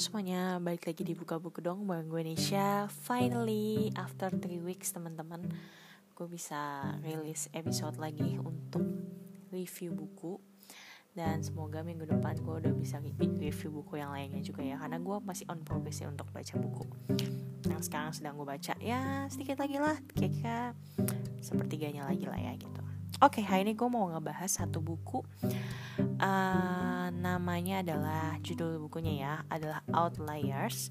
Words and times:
semuanya, 0.00 0.56
balik 0.64 0.88
lagi 0.88 1.04
di 1.04 1.12
Buka 1.12 1.36
Buku 1.36 1.60
dong 1.60 1.84
bareng 1.84 2.08
gue 2.08 2.24
Nisha 2.24 2.88
Finally, 3.04 3.92
after 3.92 4.32
3 4.32 4.48
weeks 4.64 4.96
teman-teman 4.96 5.44
Gue 6.16 6.24
bisa 6.24 6.56
rilis 7.04 7.52
episode 7.52 8.00
lagi 8.00 8.40
untuk 8.40 8.80
review 9.52 9.92
buku. 9.92 10.40
Dan 11.12 11.44
semoga 11.44 11.84
minggu 11.84 12.08
depan 12.08 12.32
gue 12.40 12.64
udah 12.64 12.72
bisa 12.72 12.96
review 13.44 13.68
buku 13.76 14.00
yang 14.00 14.16
lainnya 14.16 14.40
juga 14.40 14.64
ya 14.64 14.80
Karena 14.80 14.96
gue 14.96 15.16
masih 15.20 15.44
on 15.52 15.60
progress 15.68 16.00
ya 16.00 16.08
untuk 16.08 16.32
baca 16.32 16.54
buku. 16.56 16.84
Yang 17.68 17.92
sekarang 17.92 18.16
sedang 18.16 18.40
gue 18.40 18.48
baca 18.48 18.72
ya 18.80 19.28
sedikit 19.28 19.60
lagi 19.60 19.76
lah 19.76 20.00
Kira-kira 20.16 20.72
sepertiganya 21.44 22.08
lagi 22.08 22.24
lah 22.24 22.40
ya 22.40 22.56
gitu 22.56 22.79
Oke, 23.20 23.44
hari 23.44 23.68
ini 23.68 23.76
gue 23.76 23.84
mau 23.84 24.08
ngebahas 24.08 24.48
satu 24.48 24.80
buku. 24.80 25.20
Uh, 26.00 27.12
Namanya 27.20 27.84
adalah, 27.84 28.40
judul 28.40 28.80
bukunya 28.80 29.12
ya 29.20 29.34
Adalah 29.52 29.84
Outliers 29.92 30.88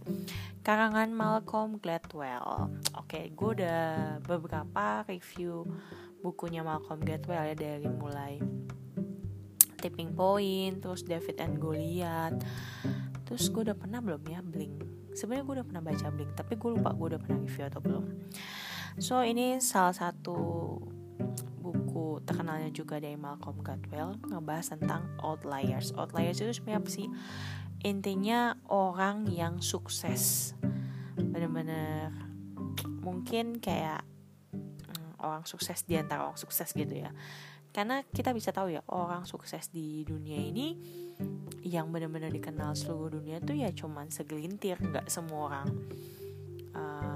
Karangan 0.61 1.09
Malcolm 1.09 1.81
Gladwell. 1.81 2.69
Oke, 3.01 3.33
gue 3.33 3.49
udah 3.57 4.21
beberapa 4.21 5.01
review 5.09 5.65
bukunya 6.21 6.61
Malcolm 6.61 7.01
Gladwell 7.01 7.49
ya 7.49 7.55
Dari 7.57 7.89
mulai 7.89 8.37
Tipping 9.81 10.13
Point, 10.13 10.85
terus 10.85 11.01
David 11.01 11.41
and 11.41 11.57
Goliath. 11.57 12.37
Terus 13.25 13.49
gue 13.49 13.73
udah 13.73 13.77
pernah 13.79 14.05
belum 14.05 14.21
ya 14.29 14.45
Blink? 14.45 14.77
Sebenarnya 15.17 15.49
gue 15.49 15.55
udah 15.57 15.65
pernah 15.65 15.81
baca 15.81 16.05
Blink 16.13 16.37
Tapi 16.37 16.53
gue 16.61 16.77
lupa 16.77 16.93
gue 16.93 17.17
udah 17.17 17.21
pernah 17.25 17.41
review 17.41 17.65
atau 17.65 17.81
belum. 17.81 18.05
So 19.01 19.25
ini 19.25 19.57
salah 19.57 19.97
satu 19.97 20.37
buku 21.99 22.23
terkenalnya 22.23 22.71
juga 22.71 22.95
dari 22.95 23.19
Malcolm 23.19 23.59
Gladwell 23.59 24.15
ngebahas 24.31 24.71
tentang 24.79 25.03
outliers. 25.19 25.91
Outliers 25.99 26.39
itu 26.39 26.55
sebenarnya 26.55 26.79
apa 26.79 26.89
sih? 26.89 27.07
Intinya 27.83 28.55
orang 28.71 29.27
yang 29.27 29.59
sukses. 29.59 30.55
Bener-bener 31.19 32.15
mungkin 33.03 33.59
kayak 33.59 33.99
hmm, 34.55 35.19
orang 35.19 35.43
sukses 35.43 35.83
di 35.83 35.99
antara 35.99 36.31
orang 36.31 36.39
sukses 36.39 36.71
gitu 36.71 36.95
ya. 37.03 37.11
Karena 37.75 37.99
kita 38.07 38.31
bisa 38.31 38.55
tahu 38.55 38.71
ya 38.71 38.81
orang 38.87 39.27
sukses 39.27 39.67
di 39.67 40.07
dunia 40.07 40.39
ini 40.39 40.79
yang 41.67 41.91
benar-benar 41.91 42.31
dikenal 42.31 42.79
seluruh 42.79 43.19
dunia 43.19 43.43
tuh 43.43 43.59
ya 43.59 43.75
cuman 43.75 44.07
segelintir, 44.07 44.79
nggak 44.79 45.11
semua 45.11 45.51
orang 45.51 45.67
uh, 46.71 47.08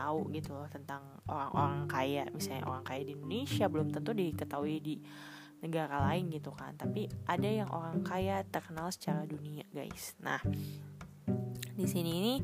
tahu 0.00 0.32
gitu 0.32 0.56
loh 0.56 0.68
tentang 0.72 1.04
orang-orang 1.28 1.84
kaya. 1.84 2.24
Misalnya 2.32 2.64
orang 2.64 2.84
kaya 2.88 3.04
di 3.04 3.12
Indonesia 3.12 3.68
belum 3.68 3.92
tentu 3.92 4.16
diketahui 4.16 4.76
di 4.80 4.96
negara 5.60 6.00
lain 6.08 6.32
gitu 6.32 6.50
kan. 6.56 6.72
Tapi 6.80 7.06
ada 7.28 7.48
yang 7.48 7.68
orang 7.68 8.00
kaya 8.00 8.40
terkenal 8.48 8.88
secara 8.88 9.28
dunia 9.28 9.68
guys. 9.70 10.16
Nah 10.24 10.40
di 11.76 11.86
sini 11.86 12.10
ini 12.16 12.34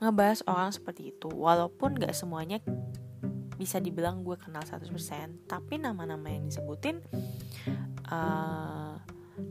ngebahas 0.00 0.40
orang 0.48 0.72
seperti 0.72 1.12
itu. 1.12 1.28
Walaupun 1.28 2.00
gak 2.00 2.16
semuanya 2.16 2.60
bisa 3.56 3.80
dibilang 3.80 4.20
gue 4.20 4.36
kenal 4.36 4.60
100% 4.60 5.48
tapi 5.48 5.80
nama-nama 5.80 6.28
yang 6.28 6.44
disebutin 6.52 7.00
uh, 8.08 8.96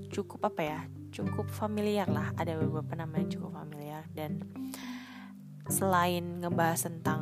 cukup 0.10 0.50
apa 0.50 0.62
ya? 0.62 0.80
Cukup 1.14 1.48
familiar 1.48 2.10
lah. 2.10 2.34
Ada 2.36 2.58
beberapa 2.58 2.98
nama 2.98 3.22
yang 3.22 3.30
cukup 3.30 3.54
familiar 3.54 4.04
dan 4.18 4.42
selain 5.70 6.42
ngebahas 6.42 6.88
tentang 6.90 7.22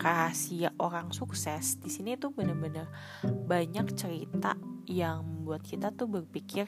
rahasia 0.00 0.72
orang 0.80 1.12
sukses 1.12 1.78
di 1.78 1.92
sini 1.92 2.16
tuh 2.16 2.32
bener-bener 2.34 2.88
banyak 3.22 3.94
cerita 3.94 4.56
yang 4.88 5.22
membuat 5.22 5.62
kita 5.62 5.92
tuh 5.92 6.08
berpikir 6.08 6.66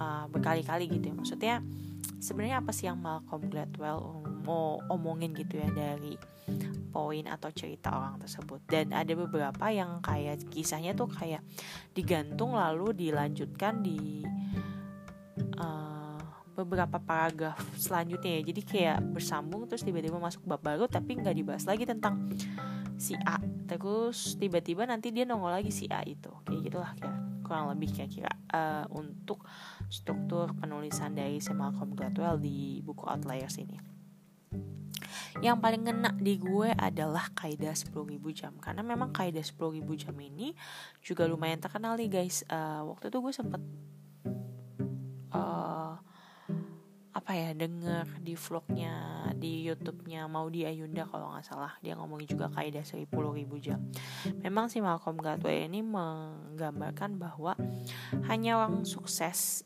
uh, 0.00 0.24
berkali-kali 0.28 0.92
gitu 0.92 1.08
ya. 1.08 1.14
Maksudnya 1.16 1.54
sebenarnya 2.20 2.60
apa 2.60 2.70
sih 2.72 2.86
yang 2.88 3.00
Malcolm 3.00 3.48
Gladwell 3.48 4.24
mau 4.44 4.78
omongin 4.92 5.34
gitu 5.34 5.58
ya 5.58 5.68
dari 5.72 6.14
poin 6.92 7.24
atau 7.26 7.50
cerita 7.52 7.96
orang 7.96 8.20
tersebut? 8.20 8.60
Dan 8.68 8.92
ada 8.92 9.12
beberapa 9.16 9.66
yang 9.72 10.04
kayak 10.04 10.46
kisahnya 10.52 10.92
tuh 10.92 11.08
kayak 11.10 11.40
digantung 11.96 12.54
lalu 12.54 12.92
dilanjutkan 12.92 13.80
di 13.80 14.22
uh, 15.56 15.95
beberapa 16.56 16.96
paragraf 16.96 17.60
selanjutnya 17.76 18.40
ya. 18.40 18.42
Jadi 18.48 18.60
kayak 18.64 18.98
bersambung 19.12 19.68
terus 19.68 19.84
tiba-tiba 19.84 20.16
masuk 20.16 20.42
bab 20.48 20.64
baru 20.64 20.88
tapi 20.88 21.20
nggak 21.20 21.36
dibahas 21.36 21.64
lagi 21.68 21.84
tentang 21.84 22.32
si 22.96 23.12
A. 23.28 23.36
Terus 23.68 24.40
tiba-tiba 24.40 24.88
nanti 24.88 25.12
dia 25.12 25.28
nongol 25.28 25.52
lagi 25.52 25.68
si 25.68 25.84
A 25.92 26.00
itu. 26.02 26.32
Kayak 26.48 26.60
gitulah 26.72 26.90
kira 26.96 27.12
kurang 27.44 27.70
lebih 27.70 27.92
kira-kira. 27.92 28.32
Uh, 28.50 28.88
untuk 28.96 29.44
struktur 29.92 30.50
penulisan 30.56 31.12
dari 31.12 31.38
si 31.38 31.52
Malcolm 31.52 31.92
Gladwell 31.92 32.40
di 32.40 32.80
buku 32.80 33.04
Outliers 33.04 33.60
ini. 33.60 33.76
Yang 35.44 35.56
paling 35.60 35.82
ngena 35.84 36.16
di 36.16 36.40
gue 36.40 36.72
adalah 36.72 37.28
kaidah 37.36 37.76
10.000 37.76 37.92
jam. 38.32 38.56
Karena 38.56 38.80
memang 38.80 39.12
kaidah 39.12 39.44
10.000 39.44 39.84
jam 40.00 40.16
ini 40.16 40.56
juga 41.04 41.28
lumayan 41.28 41.60
terkenal 41.60 42.00
nih 42.00 42.08
guys. 42.08 42.40
Uh, 42.48 42.88
waktu 42.88 43.12
itu 43.12 43.20
gue 43.20 43.32
sempet 43.36 43.60
uh, 45.36 46.00
apa 47.16 47.32
ya 47.32 47.56
denger 47.56 48.20
di 48.20 48.36
vlognya 48.36 49.24
di 49.32 49.64
YouTube-nya 49.64 50.28
Maudi 50.28 50.68
Ayunda 50.68 51.08
kalau 51.08 51.32
nggak 51.32 51.48
salah 51.48 51.72
dia 51.80 51.96
ngomongin 51.96 52.28
juga 52.28 52.52
kaidah 52.52 52.84
sepuluh 52.84 53.32
ribu 53.32 53.56
jam. 53.56 53.80
Memang 54.44 54.68
si 54.68 54.84
Malcolm 54.84 55.16
Gladwell 55.16 55.64
ini 55.64 55.80
menggambarkan 55.80 57.16
bahwa 57.16 57.56
hanya 58.28 58.60
orang 58.60 58.84
sukses 58.84 59.64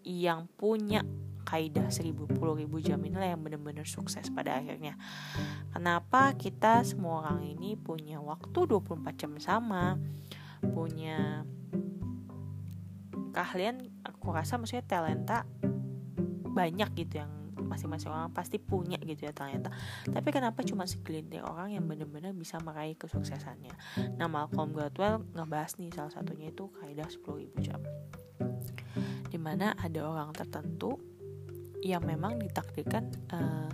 yang 0.00 0.48
punya 0.56 1.04
kaidah 1.44 1.92
seribu 1.92 2.24
puluh 2.24 2.56
ribu 2.56 2.80
jam 2.80 3.04
inilah 3.04 3.36
yang 3.36 3.44
benar-benar 3.44 3.84
sukses 3.84 4.32
pada 4.32 4.56
akhirnya. 4.56 4.96
Kenapa 5.76 6.32
kita 6.40 6.88
semua 6.88 7.20
orang 7.20 7.44
ini 7.44 7.76
punya 7.76 8.16
waktu 8.24 8.64
24 8.64 9.20
jam 9.20 9.32
sama, 9.36 10.00
punya 10.72 11.44
keahlian 13.36 13.92
aku 14.08 14.32
rasa 14.32 14.56
maksudnya 14.56 14.88
talenta 14.88 15.44
banyak 16.58 16.90
gitu 16.98 17.22
yang 17.22 17.30
masing-masing 17.58 18.10
orang 18.10 18.30
pasti 18.30 18.58
punya 18.62 18.98
gitu 19.02 19.26
ya 19.26 19.34
ternyata 19.34 19.70
tapi 20.06 20.28
kenapa 20.30 20.62
cuma 20.62 20.86
segelintir 20.86 21.42
orang 21.42 21.74
yang 21.74 21.84
benar-benar 21.86 22.30
bisa 22.34 22.58
meraih 22.62 22.94
kesuksesannya? 22.94 23.74
Nah 24.18 24.26
Malcolm 24.30 24.74
Gladwell 24.74 25.26
ngebahas 25.34 25.78
nih 25.78 25.90
salah 25.90 26.10
satunya 26.14 26.54
itu 26.54 26.70
kaidah 26.78 27.06
10.000 27.06 27.66
jam. 27.66 27.80
Di 29.28 29.38
mana 29.38 29.74
ada 29.78 30.00
orang 30.06 30.30
tertentu 30.34 31.17
yang 31.82 32.02
memang 32.02 32.42
ditakdirkan 32.42 33.06
uh, 33.30 33.70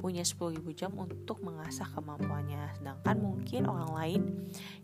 punya 0.00 0.24
10.000 0.24 0.56
jam 0.72 0.92
untuk 0.96 1.44
mengasah 1.44 1.84
kemampuannya. 1.92 2.72
Sedangkan 2.80 3.16
mungkin 3.20 3.68
orang 3.68 3.92
lain 3.92 4.22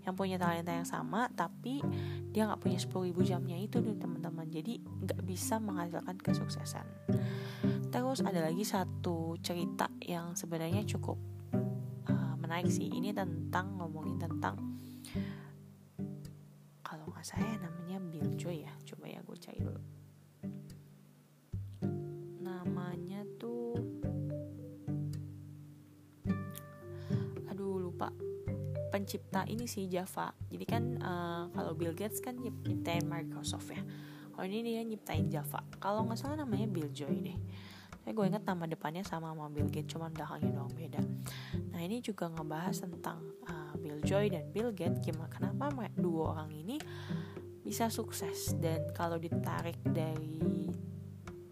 yang 0.04 0.12
punya 0.12 0.36
talenta 0.36 0.72
yang 0.72 0.88
sama 0.88 1.32
tapi 1.32 1.80
dia 2.28 2.44
nggak 2.44 2.60
punya 2.60 2.78
10.000 2.80 3.12
jamnya 3.24 3.56
itu 3.56 3.80
nih 3.80 3.96
teman-teman. 3.96 4.46
Jadi 4.52 4.84
nggak 4.84 5.20
bisa 5.24 5.56
menghasilkan 5.56 6.16
kesuksesan. 6.20 6.86
Terus 7.88 8.20
ada 8.20 8.44
lagi 8.44 8.64
satu 8.68 9.40
cerita 9.40 9.88
yang 10.04 10.36
sebenarnya 10.36 10.84
cukup 10.84 11.16
uh, 12.08 12.34
menarik 12.36 12.68
sih. 12.68 12.92
Ini 12.92 13.16
tentang 13.16 13.80
ngomongin 13.80 14.20
tentang 14.20 14.60
kalau 16.84 17.04
nggak 17.08 17.24
saya 17.24 17.56
namanya 17.64 17.96
Bill 18.12 18.36
Joy 18.36 18.68
ya. 18.68 18.72
Coba 18.84 19.08
ya 19.08 19.24
gue 19.24 19.36
cari 19.40 19.60
dulu 19.64 19.97
namanya 22.58 23.22
tuh 23.38 23.78
aduh 27.46 27.78
lupa. 27.78 28.10
Pencipta 28.88 29.44
ini 29.46 29.68
sih 29.70 29.86
Java. 29.86 30.32
Jadi 30.48 30.64
kan 30.66 30.84
uh, 30.98 31.44
kalau 31.54 31.76
Bill 31.78 31.94
Gates 31.94 32.18
kan 32.18 32.34
nyiptain 32.40 33.04
Microsoft 33.06 33.70
ya. 33.70 33.82
Kalau 34.32 34.46
ini 34.46 34.74
dia 34.74 34.82
nyiptain 34.82 35.28
Java. 35.30 35.62
Kalau 35.78 36.02
nggak 36.08 36.18
salah 36.18 36.40
namanya 36.40 36.66
Bill 36.66 36.90
Joy 36.90 37.22
deh. 37.22 37.38
Saya 38.02 38.16
gue 38.16 38.24
inget 38.24 38.44
nama 38.48 38.64
depannya 38.64 39.04
sama 39.04 39.36
sama 39.36 39.52
Bill 39.52 39.68
Gates 39.68 39.92
cuman 39.92 40.08
belakangnya 40.16 40.50
doang 40.56 40.72
beda. 40.72 41.02
Nah 41.76 41.80
ini 41.84 42.00
juga 42.00 42.32
ngebahas 42.32 42.80
tentang 42.80 43.20
uh, 43.44 43.76
Bill 43.76 44.00
Joy 44.00 44.32
dan 44.32 44.48
Bill 44.48 44.72
Gates. 44.72 45.04
Gimana 45.04 45.28
kenapa 45.28 45.68
dua 45.92 46.32
orang 46.32 46.48
ini 46.56 46.80
bisa 47.60 47.92
sukses? 47.92 48.56
Dan 48.56 48.88
kalau 48.96 49.20
ditarik 49.20 49.76
dari 49.84 50.40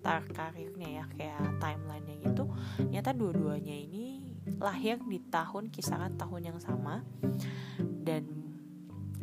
tar 0.06 0.22
karirnya 0.30 1.02
ya 1.02 1.04
kayak 1.18 1.58
timelinenya 1.58 2.30
gitu 2.30 2.46
ternyata 2.78 3.10
dua-duanya 3.10 3.74
ini 3.74 4.22
lahir 4.62 5.02
di 5.02 5.18
tahun 5.26 5.74
kisaran 5.74 6.14
tahun 6.14 6.54
yang 6.54 6.58
sama 6.62 7.02
dan 8.06 8.46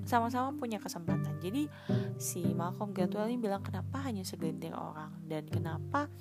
sama-sama 0.04 0.52
punya 0.52 0.84
kesempatan. 0.84 1.40
Jadi 1.40 1.72
si 2.20 2.44
Malcolm 2.52 2.92
Gladwell 2.92 3.32
ini 3.32 3.40
bilang 3.40 3.64
kenapa 3.64 4.04
hanya 4.04 4.28
segelintir 4.28 4.76
orang? 4.76 5.16
Dan 5.24 5.48
kenapa 5.48 6.12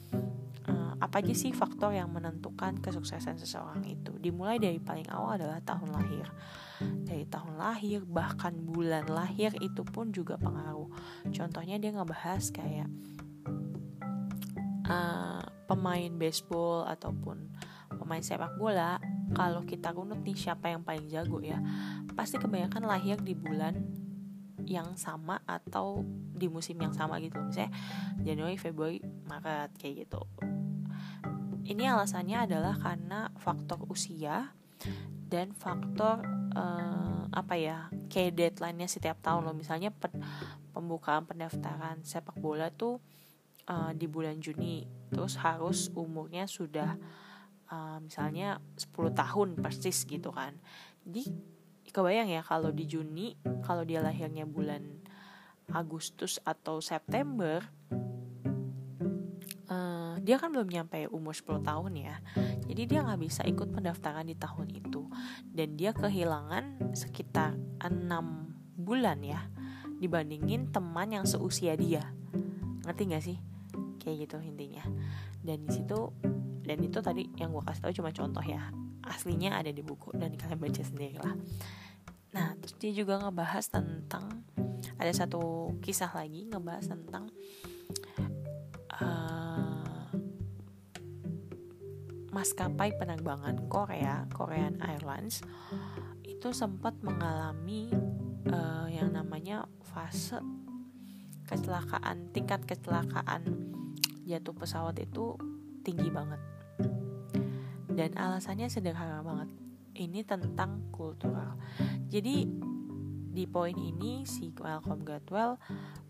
uh, 0.70 0.94
apa 1.03 1.19
aja 1.19 1.35
sih 1.35 1.50
faktor 1.50 1.91
yang 1.91 2.15
menentukan 2.15 2.79
kesuksesan 2.79 3.43
seseorang 3.43 3.82
itu? 3.82 4.15
Dimulai 4.23 4.62
dari 4.62 4.79
paling 4.79 5.11
awal 5.11 5.43
adalah 5.43 5.58
tahun 5.67 5.91
lahir. 5.91 6.31
Dari 6.82 7.26
tahun 7.26 7.58
lahir 7.58 8.06
bahkan 8.06 8.55
bulan 8.55 9.11
lahir 9.11 9.50
itu 9.58 9.82
pun 9.82 10.15
juga 10.15 10.38
pengaruh. 10.38 10.87
Contohnya 11.35 11.75
dia 11.82 11.91
ngebahas 11.91 12.55
kayak 12.55 12.87
uh, 14.88 15.43
pemain 15.67 16.12
baseball 16.17 16.87
ataupun 16.88 17.50
pemain 17.93 18.23
sepak 18.25 18.56
bola 18.56 18.99
kalau 19.37 19.64
kita 19.64 19.93
runut 19.93 20.20
nih 20.25 20.37
siapa 20.37 20.73
yang 20.73 20.84
paling 20.84 21.08
jago 21.08 21.40
ya 21.40 21.61
pasti 22.12 22.37
kebanyakan 22.37 22.84
lahir 22.84 23.20
di 23.20 23.32
bulan 23.37 23.81
yang 24.67 24.94
sama 24.94 25.43
atau 25.44 26.06
di 26.32 26.46
musim 26.46 26.79
yang 26.79 26.94
sama 26.94 27.19
gitu. 27.19 27.38
Misalnya 27.38 27.73
Januari 28.23 28.56
Februari 28.58 28.99
Maret 29.26 29.75
kayak 29.79 30.06
gitu. 30.06 30.23
Ini 31.62 31.94
alasannya 31.94 32.46
adalah 32.46 32.75
karena 32.75 33.31
faktor 33.38 33.87
usia 33.87 34.50
dan 35.31 35.55
faktor 35.55 36.26
uh, 36.52 37.31
apa 37.32 37.55
ya 37.56 37.88
kayak 38.11 38.34
deadline-nya 38.37 38.90
setiap 38.90 39.23
tahun 39.23 39.46
loh. 39.46 39.56
Misalnya 39.56 39.94
pembukaan 40.75 41.25
pendaftaran 41.25 42.02
sepak 42.02 42.37
bola 42.38 42.69
tuh 42.70 42.99
uh, 43.69 43.93
di 43.94 44.06
bulan 44.06 44.41
Juni. 44.43 44.87
Terus 45.12 45.37
harus 45.38 45.93
umurnya 45.93 46.49
sudah 46.49 46.97
uh, 47.70 47.99
misalnya 48.00 48.59
10 48.79 49.12
tahun 49.12 49.49
persis 49.61 50.09
gitu 50.09 50.32
kan. 50.32 50.56
Jadi 51.05 51.31
kebayang 51.93 52.31
ya 52.32 52.43
kalau 52.43 52.73
di 52.73 52.88
Juni 52.88 53.37
kalau 53.67 53.85
dia 53.85 54.00
lahirnya 54.00 54.49
bulan 54.49 55.03
Agustus 55.70 56.41
atau 56.43 56.81
September 56.82 57.62
dia 60.23 60.38
kan 60.38 60.55
belum 60.55 60.70
nyampe 60.70 61.11
umur 61.11 61.35
10 61.35 61.67
tahun 61.67 61.93
ya. 61.99 62.17
Jadi 62.70 62.82
dia 62.87 63.03
nggak 63.03 63.20
bisa 63.20 63.43
ikut 63.43 63.75
pendaftaran 63.75 64.31
di 64.31 64.38
tahun 64.38 64.70
itu. 64.70 65.11
Dan 65.50 65.75
dia 65.75 65.91
kehilangan 65.91 66.94
sekitar 66.94 67.58
6 67.82 67.91
bulan 68.79 69.19
ya 69.20 69.43
dibandingin 69.99 70.70
teman 70.70 71.11
yang 71.11 71.26
seusia 71.26 71.75
dia. 71.75 72.15
Ngerti 72.87 73.03
gak 73.11 73.23
sih 73.23 73.38
kayak 74.03 74.27
gitu 74.29 74.37
intinya. 74.43 74.83
Dan 75.39 75.65
di 75.65 75.79
situ 75.79 76.11
dan 76.63 76.79
itu 76.83 76.99
tadi 76.99 77.27
yang 77.39 77.55
gue 77.55 77.63
kasih 77.63 77.87
tahu 77.87 77.93
cuma 78.03 78.11
contoh 78.11 78.43
ya. 78.43 78.75
Aslinya 79.03 79.59
ada 79.59 79.71
di 79.71 79.83
buku 79.83 80.15
dan 80.15 80.35
kalian 80.39 80.59
baca 80.63 80.83
sendiri 80.83 81.19
lah 81.19 81.35
nah 82.33 82.57
terus 82.57 82.75
dia 82.81 82.93
juga 82.97 83.21
ngebahas 83.21 83.69
tentang 83.69 84.25
ada 84.97 85.13
satu 85.13 85.77
kisah 85.85 86.09
lagi 86.17 86.49
ngebahas 86.49 86.89
tentang 86.89 87.29
uh, 88.97 90.09
maskapai 92.33 92.97
penerbangan 92.97 93.69
Korea, 93.69 94.25
Korean 94.33 94.81
Airlines, 94.81 95.45
itu 96.25 96.49
sempat 96.57 96.97
mengalami 97.05 97.93
uh, 98.49 98.89
yang 98.89 99.13
namanya 99.13 99.69
fase 99.93 100.41
kecelakaan, 101.45 102.33
tingkat 102.33 102.65
kecelakaan 102.65 103.45
jatuh 104.27 104.55
pesawat 104.55 104.99
itu 105.03 105.37
tinggi 105.83 106.09
banget. 106.09 106.41
Dan 107.93 108.17
alasannya 108.17 108.73
sederhana 108.73 109.21
banget. 109.21 109.49
Ini 109.93 110.25
tentang 110.25 110.89
kultural. 110.89 111.61
Jadi 112.09 112.49
di 113.33 113.45
poin 113.49 113.77
ini 113.77 114.29
si 114.29 114.53
Welcome 114.53 115.05
Gatwell 115.09 115.57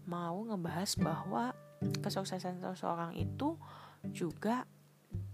mau 0.06 0.42
ngebahas 0.42 0.98
bahwa 0.98 1.54
kesuksesan 1.82 2.62
seseorang 2.62 3.14
itu 3.14 3.58
juga 4.10 4.66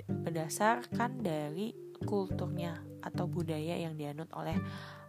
berdasarkan 0.09 1.21
dari 1.21 1.73
kulturnya 2.05 2.81
atau 3.01 3.25
budaya 3.25 3.77
yang 3.77 3.97
dianut 3.97 4.29
oleh 4.37 4.57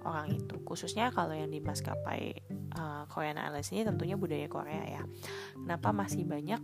orang 0.08 0.32
itu 0.32 0.56
khususnya 0.64 1.12
kalau 1.12 1.36
yang 1.36 1.52
di 1.52 1.60
maskapai 1.60 2.32
uh, 2.76 3.04
Korean 3.12 3.36
Airlines 3.36 3.72
ini 3.76 3.84
tentunya 3.84 4.16
budaya 4.16 4.48
Korea 4.48 4.84
ya 4.88 5.04
kenapa 5.60 5.92
masih 5.92 6.24
banyak 6.24 6.62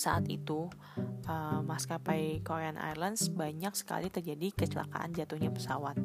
saat 0.00 0.24
itu 0.32 0.72
uh, 1.28 1.60
maskapai 1.60 2.40
Korean 2.40 2.80
Airlines 2.80 3.28
banyak 3.28 3.76
sekali 3.76 4.08
terjadi 4.08 4.48
kecelakaan 4.56 5.12
jatuhnya 5.12 5.52
pesawat. 5.52 6.00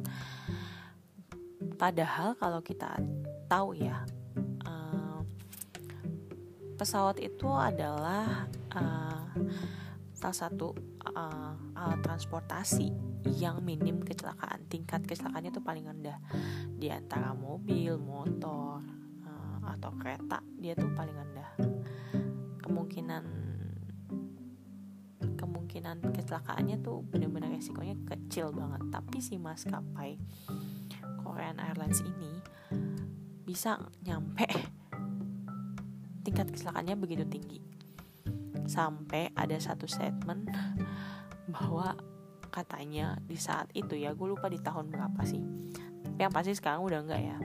Padahal 1.80 2.36
kalau 2.36 2.60
kita 2.60 3.00
tahu 3.48 3.72
ya 3.72 4.04
uh, 4.68 5.24
pesawat 6.76 7.16
itu 7.24 7.48
adalah 7.48 8.44
uh, 8.76 9.32
salah 10.12 10.36
satu 10.36 10.76
uh, 11.16 11.56
alat 11.72 12.00
transportasi 12.04 12.92
yang 13.40 13.64
minim 13.64 14.04
kecelakaan. 14.04 14.68
Tingkat 14.68 15.08
kecelakaannya 15.08 15.56
itu 15.56 15.64
paling 15.64 15.88
rendah. 15.88 16.20
Di 16.76 16.92
antara 16.92 17.32
mobil 17.32 17.96
motor 17.96 18.84
uh, 19.24 19.58
atau 19.72 19.90
kereta 19.96 20.44
dia 20.60 20.76
tuh 20.76 20.92
paling 20.92 21.16
rendah. 21.16 21.50
Kemungkinan 22.60 23.55
kemungkinan 25.76 26.16
kecelakaannya 26.16 26.80
tuh 26.80 27.04
benar-benar 27.04 27.52
resikonya 27.52 28.00
kecil 28.08 28.48
banget. 28.48 28.80
Tapi 28.88 29.20
si 29.20 29.36
maskapai 29.36 30.16
Korean 31.20 31.60
Airlines 31.60 32.00
ini 32.00 32.32
bisa 33.44 33.76
nyampe 34.00 34.48
tingkat 36.24 36.48
kecelakaannya 36.48 36.96
begitu 36.96 37.28
tinggi. 37.28 37.60
Sampai 38.64 39.28
ada 39.36 39.60
satu 39.60 39.84
statement 39.84 40.48
bahwa 41.54 41.92
katanya 42.48 43.20
di 43.28 43.36
saat 43.36 43.68
itu 43.76 44.00
ya 44.00 44.16
gue 44.16 44.28
lupa 44.32 44.48
di 44.48 44.56
tahun 44.56 44.88
berapa 44.88 45.28
sih 45.28 45.44
tapi 46.08 46.24
yang 46.24 46.32
pasti 46.32 46.56
sekarang 46.56 46.80
udah 46.88 47.04
enggak 47.04 47.20
ya. 47.20 47.36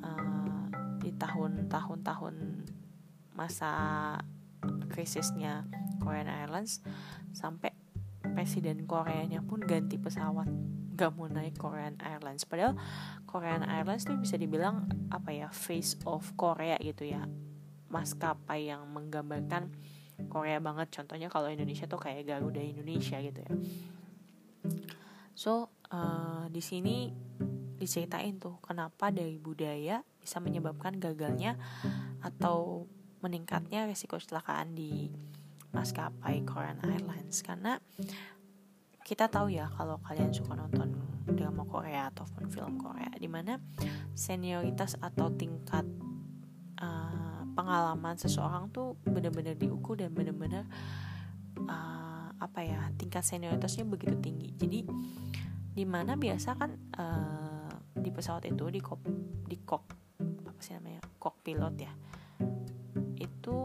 Uh, 0.00 0.72
di 1.04 1.12
tahun-tahun 1.12 2.00
tahun 2.00 2.34
masa 3.36 3.72
krisisnya 4.88 5.68
Korean 6.00 6.30
Airlines 6.30 6.80
sampai 7.34 7.74
presiden 8.22 8.86
Koreanya 8.86 9.42
pun 9.42 9.62
ganti 9.62 9.98
pesawat 9.98 10.48
gak 10.98 11.14
mau 11.14 11.30
naik 11.30 11.54
Korean 11.54 11.94
Airlines 12.02 12.42
padahal 12.42 12.74
Korean 13.22 13.62
Airlines 13.62 14.02
tuh 14.02 14.18
bisa 14.18 14.34
dibilang 14.34 14.90
apa 15.14 15.30
ya 15.30 15.48
face 15.54 15.94
of 16.02 16.34
Korea 16.34 16.74
gitu 16.82 17.06
ya. 17.06 17.22
Maskapai 17.88 18.68
yang 18.68 18.84
menggambarkan 18.90 19.70
Korea 20.26 20.58
banget. 20.58 20.90
Contohnya 20.90 21.30
kalau 21.30 21.46
Indonesia 21.46 21.86
tuh 21.86 22.02
kayak 22.02 22.26
Garuda 22.26 22.58
Indonesia 22.58 23.22
gitu 23.22 23.40
ya. 23.40 23.52
So 25.38 25.70
uh, 25.94 26.50
di 26.50 26.58
sini 26.58 27.14
diceritain 27.78 28.42
tuh 28.42 28.58
kenapa 28.58 29.14
dari 29.14 29.38
budaya 29.38 30.02
bisa 30.18 30.42
menyebabkan 30.42 30.98
gagalnya 30.98 31.54
atau 32.18 32.90
meningkatnya 33.22 33.86
resiko 33.86 34.18
kecelakaan 34.18 34.74
di 34.74 35.14
maskapai 35.72 36.44
Korean 36.44 36.80
Airlines. 36.84 37.40
Karena 37.44 37.76
kita 39.04 39.28
tahu 39.32 39.48
ya 39.48 39.72
kalau 39.72 39.96
kalian 40.04 40.32
suka 40.36 40.52
nonton 40.52 40.92
drama 41.24 41.64
Korea 41.64 42.12
ataupun 42.12 42.48
film 42.52 42.76
Korea 42.76 43.08
di 43.16 43.24
mana 43.24 43.56
senioritas 44.12 45.00
atau 45.00 45.32
tingkat 45.32 45.84
uh, 46.80 47.40
pengalaman 47.56 48.20
seseorang 48.20 48.68
tuh 48.68 49.00
benar-benar 49.08 49.56
diukur 49.56 49.96
dan 49.96 50.12
benar-benar 50.12 50.68
uh, 51.64 52.28
apa 52.36 52.60
ya 52.60 52.92
tingkat 53.00 53.24
senioritasnya 53.24 53.88
begitu 53.88 54.16
tinggi. 54.20 54.52
Jadi 54.56 54.84
di 55.72 55.84
mana 55.88 56.18
biasa 56.18 56.58
kan 56.58 56.70
uh, 56.98 57.70
di 57.96 58.10
pesawat 58.10 58.44
itu 58.44 58.68
di 58.68 58.80
kok 58.82 59.00
di 59.48 59.56
kok 59.62 59.84
apa 60.18 60.60
sih 60.60 60.74
namanya 60.74 61.02
kok 61.22 61.38
pilot 61.46 61.74
ya 61.78 61.92
itu 63.18 63.56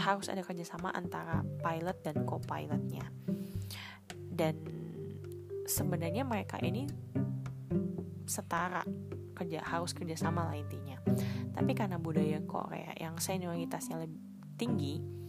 harus 0.00 0.32
ada 0.32 0.40
kerjasama 0.40 0.90
antara 0.96 1.44
pilot 1.60 2.00
dan 2.00 2.24
co-pilotnya. 2.24 3.04
Dan 4.32 4.56
sebenarnya 5.68 6.24
mereka 6.24 6.56
ini 6.64 6.88
setara 8.24 8.82
kerja 9.36 9.60
harus 9.64 9.92
kerjasama 9.92 10.48
lah 10.48 10.56
intinya. 10.56 10.96
Tapi 11.52 11.72
karena 11.76 12.00
budaya 12.00 12.40
Korea 12.44 12.96
yang 12.96 13.20
senioritasnya 13.20 14.00
lebih 14.00 14.20
tinggi 14.56 15.20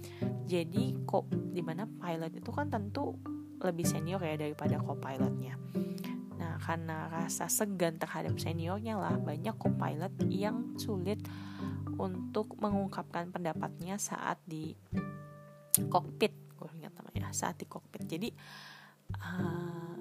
jadi 0.51 0.99
kok 1.07 1.31
di 1.31 1.63
mana 1.63 1.87
pilot 1.87 2.35
itu 2.35 2.51
kan 2.51 2.67
tentu 2.67 3.15
lebih 3.61 3.87
senior 3.87 4.19
ya 4.19 4.35
daripada 4.35 4.81
co-pilotnya. 4.83 5.55
Nah 6.35 6.59
karena 6.59 7.07
rasa 7.07 7.47
segan 7.47 7.95
terhadap 8.01 8.35
seniornya 8.35 8.99
lah 8.99 9.15
banyak 9.15 9.55
co-pilot 9.55 10.11
yang 10.27 10.75
sulit 10.75 11.23
untuk 11.97 12.55
mengungkapkan 12.59 13.31
pendapatnya 13.33 13.99
saat 13.99 14.39
di 14.47 14.75
kokpit 15.71 16.33
gue 16.55 16.69
ingat 16.77 16.93
namanya 16.93 17.33
saat 17.33 17.57
di 17.57 17.65
kokpit 17.65 18.05
jadi 18.05 18.29
uh, 19.17 19.97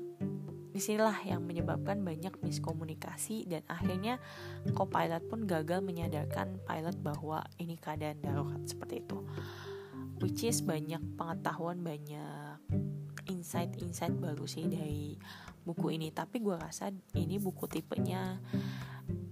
Di 0.71 0.79
sinilah 0.79 1.27
yang 1.27 1.43
menyebabkan 1.43 2.07
banyak 2.07 2.31
miskomunikasi 2.47 3.43
dan 3.51 3.67
akhirnya 3.67 4.23
co-pilot 4.71 5.27
pun 5.27 5.43
gagal 5.43 5.83
menyadarkan 5.83 6.63
pilot 6.63 6.95
bahwa 7.03 7.43
ini 7.59 7.75
keadaan 7.75 8.23
darurat 8.23 8.63
seperti 8.63 9.03
itu. 9.03 9.19
Which 10.23 10.47
is 10.47 10.63
banyak 10.63 11.03
pengetahuan, 11.19 11.83
banyak 11.83 12.63
insight-insight 13.27 14.15
baru 14.15 14.47
sih 14.47 14.71
dari 14.71 15.19
buku 15.67 15.99
ini. 15.99 16.15
Tapi 16.15 16.39
gue 16.39 16.55
rasa 16.55 16.95
ini 17.19 17.43
buku 17.43 17.67
tipenya 17.67 18.39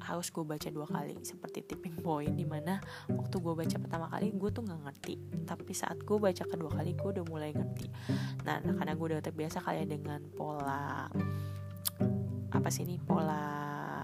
harus 0.08 0.32
gue 0.32 0.40
baca 0.40 0.68
dua 0.72 0.88
kali. 0.88 1.20
Seperti 1.20 1.68
tipping 1.68 2.00
point 2.00 2.32
di 2.32 2.48
mana 2.48 2.80
waktu 3.12 3.36
gue 3.36 3.54
baca 3.54 3.76
pertama 3.76 4.06
kali 4.08 4.32
gue 4.32 4.50
tuh 4.50 4.64
nggak 4.64 4.80
ngerti. 4.88 5.14
Tapi 5.44 5.72
saat 5.76 6.00
gue 6.00 6.16
baca 6.16 6.44
kedua 6.48 6.70
kali 6.72 6.96
gue 6.96 7.08
udah 7.20 7.26
mulai 7.28 7.52
ngerti. 7.52 7.86
Nah, 8.48 8.64
nah 8.64 8.72
karena 8.72 8.96
gue 8.96 9.06
udah 9.12 9.20
terbiasa 9.20 9.60
kali 9.60 9.84
dengan 9.84 10.24
pola 10.32 11.06
apa 12.48 12.68
sih 12.72 12.88
ini 12.88 12.96
pola 12.96 14.00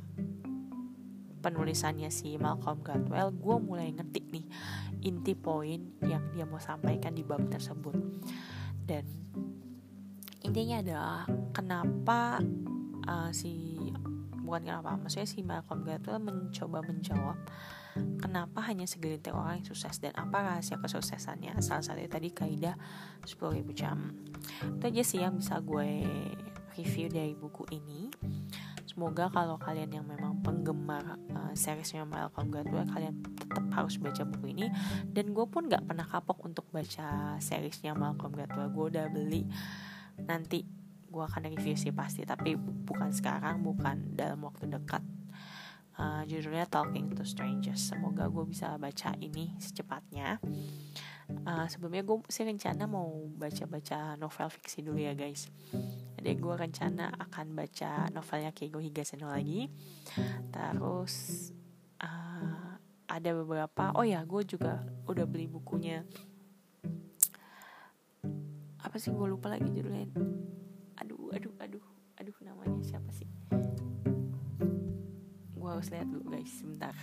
penulisannya 1.40 2.08
si 2.08 2.40
Malcolm 2.40 2.80
Gladwell 2.80 3.32
gue 3.36 3.56
mulai 3.60 3.92
ngerti 3.92 4.20
nih 4.32 4.46
inti 5.04 5.36
poin 5.36 6.00
yang 6.00 6.32
dia 6.32 6.48
mau 6.48 6.60
sampaikan 6.60 7.12
di 7.12 7.20
bab 7.20 7.44
tersebut. 7.52 7.96
Dan 8.84 9.04
intinya 10.44 10.80
adalah 10.80 11.20
kenapa 11.52 12.40
uh, 13.04 13.30
si 13.32 13.73
bukan 14.44 14.68
kenapa 14.68 14.94
maksudnya 15.00 15.26
si 15.26 15.40
Malcolm 15.40 15.82
Gladwell 15.82 16.20
mencoba 16.20 16.84
menjawab 16.84 17.40
kenapa 18.18 18.60
hanya 18.66 18.84
segelintir 18.84 19.32
orang 19.34 19.62
yang 19.62 19.68
sukses 19.70 20.02
dan 20.02 20.14
apa 20.18 20.42
rahasia 20.42 20.76
kesuksesannya? 20.78 21.54
Salah 21.62 21.84
satu 21.84 22.02
tadi 22.10 22.34
kaidah 22.34 22.74
10.000 23.22 23.62
jam. 23.72 24.10
Itu 24.78 24.84
aja 24.90 25.02
sih 25.06 25.20
yang 25.22 25.38
bisa 25.38 25.62
gue 25.62 26.02
review 26.74 27.06
dari 27.06 27.34
buku 27.38 27.70
ini. 27.70 28.10
Semoga 28.84 29.26
kalau 29.30 29.58
kalian 29.58 29.90
yang 29.90 30.06
memang 30.06 30.38
penggemar 30.42 31.18
uh, 31.34 31.54
seriesnya 31.54 32.06
Malcolm 32.06 32.50
Gladwell 32.50 32.86
kalian 32.86 33.26
tetap 33.26 33.64
harus 33.74 33.98
baca 33.98 34.22
buku 34.26 34.54
ini. 34.54 34.66
Dan 35.06 35.34
gue 35.34 35.46
pun 35.46 35.66
gak 35.66 35.86
pernah 35.86 36.06
kapok 36.06 36.46
untuk 36.46 36.66
baca 36.70 37.38
seriesnya 37.38 37.94
Malcolm 37.94 38.34
Gladwell. 38.34 38.70
Gue 38.70 38.86
udah 38.94 39.06
beli 39.10 39.46
nanti 40.14 40.62
gue 41.14 41.22
akan 41.22 41.46
review 41.54 41.78
sih 41.78 41.94
pasti 41.94 42.26
tapi 42.26 42.58
bukan 42.58 43.14
sekarang 43.14 43.62
bukan 43.62 44.18
dalam 44.18 44.42
waktu 44.42 44.66
dekat. 44.66 45.06
Uh, 45.94 46.26
judulnya 46.26 46.66
Talking 46.66 47.14
to 47.14 47.22
Strangers. 47.22 47.94
Semoga 47.94 48.26
gue 48.26 48.42
bisa 48.50 48.74
baca 48.74 49.14
ini 49.22 49.54
secepatnya. 49.62 50.42
Uh, 51.46 51.70
sebelumnya 51.70 52.02
gue 52.02 52.18
sih 52.26 52.42
rencana 52.42 52.90
mau 52.90 53.30
baca-baca 53.30 54.18
novel 54.18 54.50
fiksi 54.50 54.82
dulu 54.82 54.98
ya 54.98 55.14
guys. 55.14 55.46
Jadi 56.18 56.34
gue 56.34 56.54
rencana 56.58 57.14
akan 57.14 57.54
baca 57.54 58.10
novelnya 58.10 58.50
Keigo 58.50 58.82
Higaseno 58.82 59.30
lagi. 59.30 59.70
Terus 60.50 61.14
uh, 62.02 62.74
ada 63.06 63.30
beberapa 63.30 63.94
oh 63.94 64.02
ya 64.02 64.26
gue 64.26 64.42
juga 64.42 64.82
udah 65.06 65.30
beli 65.30 65.46
bukunya. 65.46 66.02
Apa 68.82 68.98
sih 68.98 69.14
gue 69.14 69.26
lupa 69.30 69.54
lagi 69.54 69.70
judulnya 69.70 70.10
aduh 71.34 71.50
aduh 71.58 71.84
aduh 72.14 72.36
namanya 72.46 72.78
siapa 72.86 73.10
sih? 73.10 73.26
Gue 75.58 75.68
harus 75.68 75.90
lihat 75.90 76.06
dulu 76.06 76.30
guys 76.30 76.52
sebentar. 76.54 76.94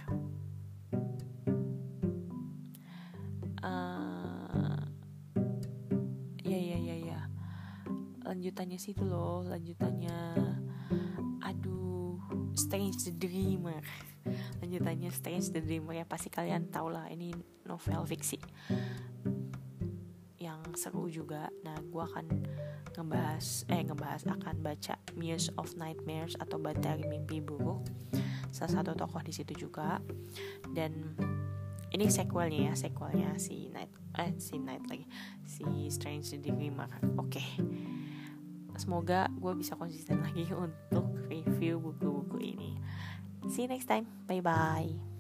Uh, 3.60 4.80
ya 6.48 6.56
ya 6.56 6.78
ya 6.80 6.96
ya. 7.12 7.20
Lanjutannya 8.24 8.80
sih 8.80 8.96
itu 8.96 9.04
loh 9.04 9.44
lanjutannya. 9.44 10.18
Aduh 11.44 12.16
Strange 12.56 13.12
the 13.12 13.14
Dreamer. 13.14 13.84
Lanjutannya 14.64 15.12
Strange 15.12 15.52
the 15.52 15.60
Dreamer 15.60 16.00
ya 16.00 16.06
pasti 16.08 16.32
kalian 16.32 16.72
tau 16.72 16.88
lah 16.88 17.12
ini 17.12 17.36
novel 17.68 18.08
fiksi 18.08 18.40
seru 20.82 21.06
juga. 21.06 21.54
Nah 21.62 21.78
gue 21.78 22.02
akan 22.02 22.26
ngebahas 22.98 23.70
eh 23.70 23.86
ngebahas 23.86 24.26
akan 24.26 24.56
baca 24.66 24.98
Muse 25.14 25.54
of 25.62 25.78
Nightmares 25.78 26.34
atau 26.42 26.58
Batari 26.58 27.06
Mimpi 27.06 27.38
Buruk. 27.38 27.86
Salah 28.50 28.82
satu 28.82 28.98
tokoh 28.98 29.22
di 29.22 29.30
situ 29.30 29.70
juga. 29.70 30.02
Dan 30.74 31.14
ini 31.94 32.08
sequelnya 32.10 32.72
ya 32.72 32.74
sequelnya 32.74 33.38
si 33.38 33.70
Night 33.70 33.94
eh 34.18 34.34
si 34.42 34.58
Night 34.58 34.90
lagi. 34.90 35.06
Si 35.46 35.64
Strange 35.94 36.42
Dreamer 36.42 36.90
oke. 37.22 37.30
Okay. 37.30 37.50
semoga 38.80 39.30
gue 39.38 39.54
bisa 39.54 39.78
konsisten 39.78 40.18
lagi 40.26 40.50
untuk 40.50 41.06
review 41.30 41.78
buku-buku 41.78 42.42
ini. 42.42 42.82
See 43.46 43.68
you 43.68 43.70
next 43.70 43.86
time. 43.86 44.10
Bye 44.26 44.42
bye 44.42 45.11